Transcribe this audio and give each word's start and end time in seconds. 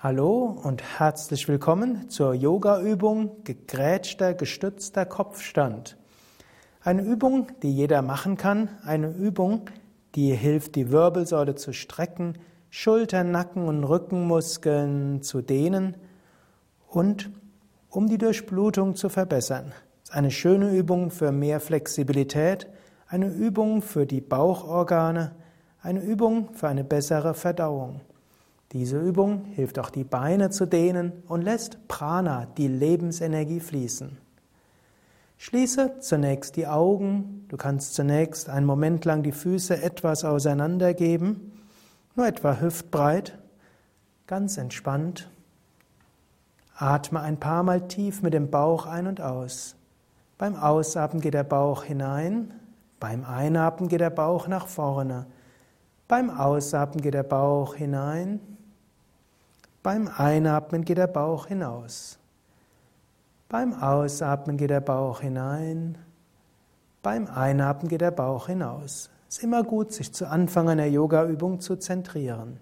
Hallo 0.00 0.56
und 0.62 1.00
herzlich 1.00 1.48
willkommen 1.48 2.08
zur 2.08 2.32
Yoga-Übung 2.32 3.42
gegrätschter, 3.42 4.32
gestützter 4.32 5.04
Kopfstand. 5.04 5.96
Eine 6.80 7.02
Übung, 7.02 7.48
die 7.64 7.72
jeder 7.72 8.00
machen 8.02 8.36
kann, 8.36 8.68
eine 8.84 9.08
Übung, 9.08 9.70
die 10.14 10.32
hilft, 10.34 10.76
die 10.76 10.92
Wirbelsäule 10.92 11.56
zu 11.56 11.72
strecken, 11.72 12.34
Schultern, 12.70 13.32
Nacken 13.32 13.66
und 13.66 13.82
Rückenmuskeln 13.82 15.22
zu 15.22 15.42
dehnen 15.42 15.96
und 16.86 17.28
um 17.90 18.08
die 18.08 18.18
Durchblutung 18.18 18.94
zu 18.94 19.08
verbessern. 19.08 19.72
Es 20.04 20.10
ist 20.10 20.14
eine 20.14 20.30
schöne 20.30 20.76
Übung 20.76 21.10
für 21.10 21.32
mehr 21.32 21.58
Flexibilität, 21.58 22.68
eine 23.08 23.26
Übung 23.26 23.82
für 23.82 24.06
die 24.06 24.20
Bauchorgane, 24.20 25.32
eine 25.82 26.00
Übung 26.04 26.54
für 26.54 26.68
eine 26.68 26.84
bessere 26.84 27.34
Verdauung. 27.34 28.00
Diese 28.72 29.00
Übung 29.00 29.46
hilft 29.54 29.78
auch 29.78 29.88
die 29.88 30.04
Beine 30.04 30.50
zu 30.50 30.66
dehnen 30.66 31.12
und 31.26 31.42
lässt 31.42 31.88
Prana, 31.88 32.46
die 32.58 32.68
Lebensenergie, 32.68 33.60
fließen. 33.60 34.18
Schließe 35.38 36.00
zunächst 36.00 36.56
die 36.56 36.66
Augen. 36.66 37.46
Du 37.48 37.56
kannst 37.56 37.94
zunächst 37.94 38.50
einen 38.50 38.66
Moment 38.66 39.04
lang 39.04 39.22
die 39.22 39.32
Füße 39.32 39.80
etwas 39.80 40.24
auseinandergeben, 40.24 41.52
nur 42.14 42.26
etwa 42.26 42.60
hüftbreit, 42.60 43.38
ganz 44.26 44.58
entspannt. 44.58 45.30
Atme 46.76 47.20
ein 47.20 47.40
paar 47.40 47.62
Mal 47.62 47.88
tief 47.88 48.20
mit 48.20 48.34
dem 48.34 48.50
Bauch 48.50 48.84
ein 48.84 49.06
und 49.06 49.20
aus. 49.20 49.76
Beim 50.36 50.56
Ausatmen 50.56 51.22
geht 51.22 51.34
der 51.34 51.44
Bauch 51.44 51.84
hinein, 51.84 52.52
beim 53.00 53.24
Einatmen 53.24 53.88
geht 53.88 54.00
der 54.00 54.10
Bauch 54.10 54.46
nach 54.46 54.66
vorne, 54.66 55.26
beim 56.06 56.30
Ausatmen 56.30 57.00
geht 57.00 57.14
der 57.14 57.22
Bauch 57.22 57.74
hinein, 57.74 58.40
beim 59.82 60.08
Einatmen 60.08 60.84
geht 60.84 60.98
der 60.98 61.06
Bauch 61.06 61.46
hinaus. 61.46 62.18
Beim 63.48 63.72
Ausatmen 63.74 64.56
geht 64.56 64.70
der 64.70 64.80
Bauch 64.80 65.20
hinein. 65.20 65.96
Beim 67.02 67.26
Einatmen 67.26 67.88
geht 67.88 68.02
der 68.02 68.10
Bauch 68.10 68.48
hinaus. 68.48 69.10
Es 69.28 69.38
ist 69.38 69.44
immer 69.44 69.62
gut, 69.62 69.92
sich 69.92 70.12
zu 70.12 70.26
Anfang 70.26 70.68
einer 70.68 70.86
Yoga-Übung 70.86 71.60
zu 71.60 71.76
zentrieren. 71.76 72.58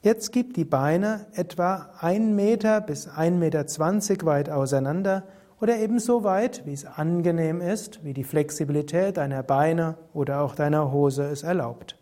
Jetzt 0.00 0.32
gib 0.32 0.54
die 0.54 0.64
Beine 0.64 1.26
etwa 1.34 1.90
1 2.00 2.34
Meter 2.34 2.80
bis 2.80 3.08
1,20 3.08 3.30
Meter 3.30 4.26
weit 4.26 4.50
auseinander 4.50 5.24
oder 5.60 5.76
ebenso 5.78 6.24
weit, 6.24 6.66
wie 6.66 6.72
es 6.72 6.84
angenehm 6.84 7.60
ist, 7.60 8.04
wie 8.04 8.14
die 8.14 8.24
Flexibilität 8.24 9.16
deiner 9.16 9.42
Beine 9.42 9.96
oder 10.12 10.40
auch 10.40 10.54
deiner 10.54 10.90
Hose 10.90 11.24
es 11.24 11.42
erlaubt. 11.42 11.96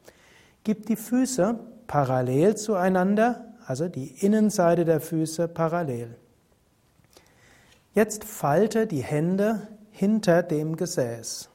Gib 0.65 0.87
die 0.87 0.97
Füße 0.97 1.59
parallel 1.87 2.57
zueinander 2.57 3.50
also 3.71 3.87
die 3.87 4.09
Innenseite 4.27 4.85
der 4.85 5.01
Füße 5.01 5.47
parallel. 5.47 6.17
Jetzt 7.95 8.25
falte 8.25 8.89
die 8.89 9.05
Hände 9.05 9.69
hinter 9.93 10.43
dem 10.43 10.75
Gesäß. 10.75 11.49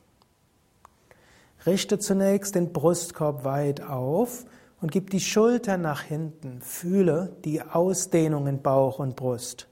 Richte 1.66 2.00
zunächst 2.00 2.56
den 2.56 2.72
Brustkorb 2.72 3.44
weit 3.44 3.82
auf 3.82 4.46
und 4.80 4.94
gib 4.94 5.10
die 5.10 5.20
Schultern 5.20 5.82
nach 5.82 6.04
hinten. 6.04 6.62
Fühle 6.62 7.36
die 7.44 7.62
Ausdehnung 7.62 8.48
in 8.48 8.62
Bauch 8.62 9.00
und 9.00 9.18
Brust. 9.18 9.68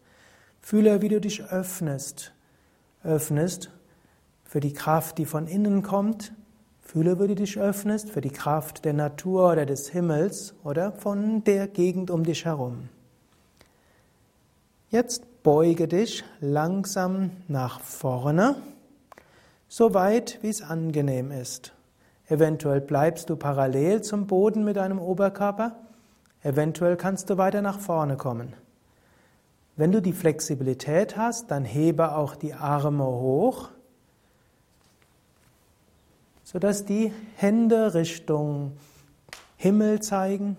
Fühle, 0.60 1.02
wie 1.02 1.08
du 1.08 1.22
dich 1.22 1.46
öffnest. 1.46 2.34
Öffnest 3.06 3.72
für 4.44 4.60
die 4.60 4.74
Kraft, 4.74 5.18
die 5.18 5.26
von 5.26 5.48
innen 5.48 5.82
kommt, 5.82 6.34
Fühle, 6.84 7.20
wie 7.20 7.28
du 7.28 7.36
dich 7.36 7.58
öffnest 7.58 8.12
für 8.12 8.22
die 8.22 8.30
Kraft 8.30 8.86
der 8.86 8.94
Natur 8.94 9.52
oder 9.52 9.66
des 9.66 9.90
Himmels 9.90 10.54
oder 10.64 10.92
von 10.92 11.44
der 11.44 11.68
Gegend 11.68 12.12
um 12.12 12.24
dich 12.24 12.46
herum. 12.46 12.90
Jetzt 14.90 15.42
beuge 15.42 15.88
dich 15.88 16.24
langsam 16.40 17.32
nach 17.48 17.80
vorne, 17.80 18.56
so 19.68 19.94
weit 19.96 20.38
wie 20.44 20.50
es 20.50 20.62
angenehm 20.62 21.32
ist. 21.32 21.74
Eventuell 22.28 22.82
bleibst 22.82 23.30
du 23.30 23.38
parallel 23.38 24.02
zum 24.02 24.28
Boden 24.28 24.64
mit 24.64 24.76
deinem 24.76 25.00
Oberkörper, 25.00 25.76
eventuell 26.44 26.96
kannst 26.96 27.30
du 27.30 27.38
weiter 27.38 27.62
nach 27.62 27.80
vorne 27.80 28.18
kommen. 28.18 28.54
Wenn 29.76 29.92
du 29.92 30.02
die 30.02 30.14
Flexibilität 30.14 31.18
hast, 31.18 31.50
dann 31.50 31.66
hebe 31.66 32.16
auch 32.16 32.36
die 32.36 32.54
Arme 32.54 33.06
hoch 33.06 33.70
sodass 36.54 36.86
die 36.86 37.12
Hände 37.36 37.96
Richtung 37.96 38.74
Himmel 39.58 40.02
zeigen 40.02 40.58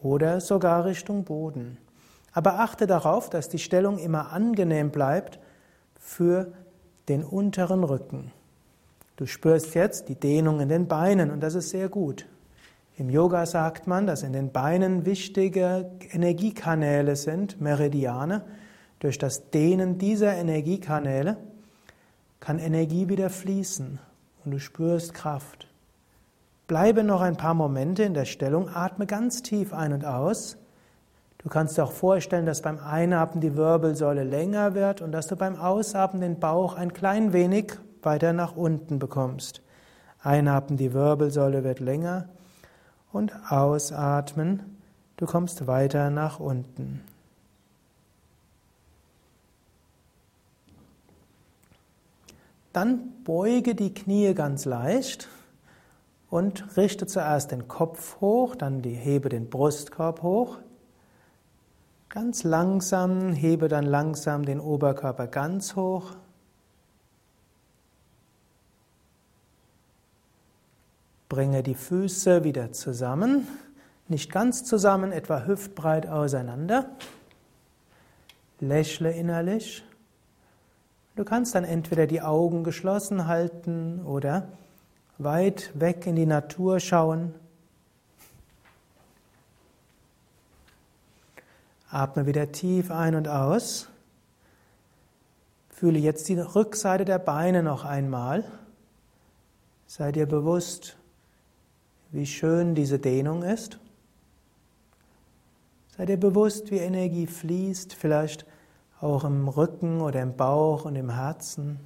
oder 0.00 0.40
sogar 0.40 0.84
Richtung 0.84 1.24
Boden. 1.24 1.76
Aber 2.32 2.60
achte 2.60 2.86
darauf, 2.86 3.30
dass 3.30 3.48
die 3.48 3.58
Stellung 3.58 3.98
immer 3.98 4.30
angenehm 4.32 4.90
bleibt 4.90 5.40
für 5.98 6.52
den 7.08 7.24
unteren 7.24 7.82
Rücken. 7.82 8.32
Du 9.16 9.26
spürst 9.26 9.74
jetzt 9.74 10.08
die 10.08 10.14
Dehnung 10.14 10.60
in 10.60 10.68
den 10.68 10.86
Beinen 10.86 11.30
und 11.30 11.40
das 11.40 11.54
ist 11.54 11.70
sehr 11.70 11.88
gut. 11.88 12.26
Im 12.98 13.10
Yoga 13.10 13.44
sagt 13.44 13.86
man, 13.86 14.06
dass 14.06 14.22
in 14.22 14.32
den 14.32 14.52
Beinen 14.52 15.04
wichtige 15.04 15.90
Energiekanäle 16.12 17.16
sind, 17.16 17.60
Meridiane. 17.60 18.42
Durch 19.00 19.18
das 19.18 19.50
Dehnen 19.50 19.98
dieser 19.98 20.34
Energiekanäle 20.34 21.36
kann 22.46 22.60
Energie 22.60 23.08
wieder 23.08 23.28
fließen 23.28 23.98
und 24.44 24.50
du 24.52 24.60
spürst 24.60 25.14
Kraft. 25.14 25.66
Bleibe 26.68 27.02
noch 27.02 27.20
ein 27.20 27.36
paar 27.36 27.54
Momente 27.54 28.04
in 28.04 28.14
der 28.14 28.24
Stellung, 28.24 28.68
atme 28.68 29.04
ganz 29.04 29.42
tief 29.42 29.74
ein 29.74 29.92
und 29.92 30.04
aus. 30.04 30.56
Du 31.38 31.48
kannst 31.48 31.76
dir 31.76 31.82
auch 31.82 31.90
vorstellen, 31.90 32.46
dass 32.46 32.62
beim 32.62 32.78
Einatmen 32.78 33.40
die 33.40 33.56
Wirbelsäule 33.56 34.22
länger 34.22 34.74
wird 34.74 35.02
und 35.02 35.10
dass 35.10 35.26
du 35.26 35.34
beim 35.34 35.56
Ausatmen 35.56 36.20
den 36.20 36.38
Bauch 36.38 36.76
ein 36.76 36.92
klein 36.92 37.32
wenig 37.32 37.72
weiter 38.02 38.32
nach 38.32 38.54
unten 38.54 39.00
bekommst. 39.00 39.60
Einatmen, 40.22 40.76
die 40.76 40.94
Wirbelsäule 40.94 41.64
wird 41.64 41.80
länger 41.80 42.28
und 43.10 43.32
ausatmen, 43.50 44.78
du 45.16 45.26
kommst 45.26 45.66
weiter 45.66 46.10
nach 46.10 46.38
unten. 46.38 47.02
Dann 52.76 53.24
beuge 53.24 53.74
die 53.74 53.94
Knie 53.94 54.34
ganz 54.34 54.66
leicht 54.66 55.30
und 56.28 56.76
richte 56.76 57.06
zuerst 57.06 57.50
den 57.50 57.68
Kopf 57.68 58.20
hoch, 58.20 58.54
dann 58.54 58.82
die, 58.82 58.92
hebe 58.92 59.30
den 59.30 59.48
Brustkorb 59.48 60.22
hoch. 60.22 60.58
Ganz 62.10 62.44
langsam, 62.44 63.32
hebe 63.32 63.68
dann 63.68 63.86
langsam 63.86 64.44
den 64.44 64.60
Oberkörper 64.60 65.26
ganz 65.26 65.74
hoch. 65.74 66.16
Bringe 71.30 71.62
die 71.62 71.74
Füße 71.74 72.44
wieder 72.44 72.72
zusammen, 72.72 73.48
nicht 74.06 74.30
ganz 74.30 74.64
zusammen, 74.64 75.12
etwa 75.12 75.46
hüftbreit 75.46 76.06
auseinander. 76.06 76.90
Lächle 78.60 79.12
innerlich. 79.12 79.82
Du 81.16 81.24
kannst 81.24 81.54
dann 81.54 81.64
entweder 81.64 82.06
die 82.06 82.20
Augen 82.20 82.62
geschlossen 82.62 83.26
halten 83.26 84.04
oder 84.04 84.48
weit 85.16 85.70
weg 85.72 86.06
in 86.06 86.14
die 86.14 86.26
Natur 86.26 86.78
schauen. 86.78 87.34
Atme 91.90 92.26
wieder 92.26 92.52
tief 92.52 92.90
ein 92.90 93.14
und 93.14 93.28
aus. 93.28 93.88
Fühle 95.70 95.98
jetzt 95.98 96.28
die 96.28 96.38
Rückseite 96.38 97.06
der 97.06 97.18
Beine 97.18 97.62
noch 97.62 97.86
einmal. 97.86 98.44
Sei 99.86 100.12
dir 100.12 100.26
bewusst, 100.26 100.98
wie 102.10 102.26
schön 102.26 102.74
diese 102.74 102.98
Dehnung 102.98 103.42
ist. 103.42 103.78
Sei 105.96 106.04
dir 106.04 106.18
bewusst, 106.18 106.70
wie 106.70 106.76
Energie 106.76 107.26
fließt, 107.26 107.94
vielleicht 107.94 108.44
auch 109.00 109.24
im 109.24 109.48
Rücken 109.48 110.00
oder 110.00 110.22
im 110.22 110.36
Bauch 110.36 110.84
und 110.84 110.96
im 110.96 111.10
Herzen. 111.10 111.78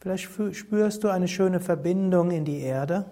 Vielleicht 0.00 0.28
spürst 0.56 1.04
du 1.04 1.08
eine 1.08 1.28
schöne 1.28 1.60
Verbindung 1.60 2.32
in 2.32 2.44
die 2.44 2.60
Erde. 2.60 3.04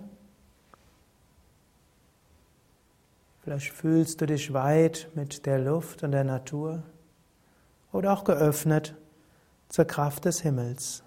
Vielleicht 3.43 3.73
fühlst 3.73 4.21
du 4.21 4.27
dich 4.27 4.53
weit 4.53 5.09
mit 5.15 5.47
der 5.47 5.61
Luft 5.61 6.03
und 6.03 6.11
der 6.11 6.25
Natur 6.25 6.83
oder 7.93 8.13
auch 8.13 8.25
geöffnet 8.25 8.95
zur 9.69 9.85
Kraft 9.85 10.25
des 10.25 10.41
Himmels. 10.41 11.03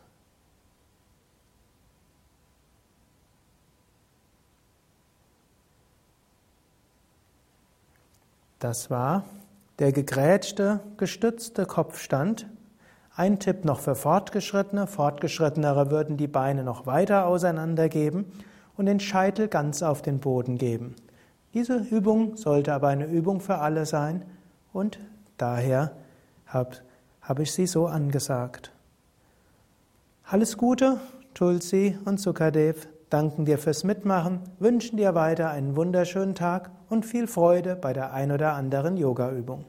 Das 8.60 8.90
war 8.90 9.26
der 9.80 9.92
gegrätschte, 9.92 10.82
gestützte 10.98 11.66
Kopfstand. 11.66 12.48
Ein 13.16 13.40
Tipp 13.40 13.66
noch 13.66 13.80
für 13.80 13.96
Fortgeschrittene. 13.96 14.88
Fortgeschrittenere 14.88 15.92
würden 15.92 16.18
die 16.18 16.28
Beine 16.28 16.64
noch 16.64 16.86
weiter 16.86 17.26
auseinandergeben 17.26 18.26
und 18.76 18.86
den 18.86 19.00
Scheitel 19.00 19.48
ganz 19.48 19.84
auf 19.84 20.02
den 20.02 20.20
Boden 20.20 20.58
geben. 20.58 20.96
Diese 21.54 21.78
Übung 21.78 22.36
sollte 22.38 22.74
aber 22.74 22.88
eine 22.88 23.06
Übung 23.06 23.40
für 23.40 23.60
alle 23.60 23.86
sein 23.86 24.26
und 24.72 25.00
daher 25.38 25.92
habe 26.48 26.78
hab 27.22 27.40
ich 27.40 27.52
sie 27.52 27.68
so 27.68 27.86
angesagt. 27.86 28.72
Alles 30.24 30.58
Gute, 30.58 31.00
Tulsi 31.34 31.98
und 32.06 32.20
Sukadev 32.20 32.88
danken 33.14 33.46
dir 33.46 33.60
fürs 33.60 33.84
Mitmachen, 33.84 34.40
wünschen 34.58 34.98
dir 34.98 35.14
weiter 35.14 35.52
einen 35.52 35.76
wunderschönen 35.76 36.34
Tag 36.34 36.72
und 36.90 37.06
viel 37.06 37.28
Freude 37.28 37.76
bei 37.76 37.94
der 37.94 38.12
ein 38.12 38.32
oder 38.32 38.54
anderen 38.54 38.98
Yogaübung. 38.98 39.66